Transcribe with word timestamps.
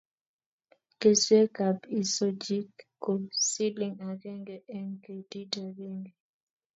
keswek 0.99 1.55
ab 1.69 1.79
isochik 2.01 2.71
ko 3.03 3.11
siling 3.49 3.97
agenge 4.11 4.55
eng' 4.77 4.97
ketit 5.03 5.51
agenge 5.67 6.11